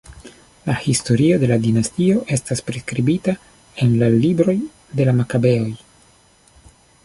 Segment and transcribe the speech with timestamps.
[0.69, 3.37] La historio de la dinastio estas priskribita
[3.85, 4.59] en la Libroj
[5.01, 5.71] de la Makabeoj.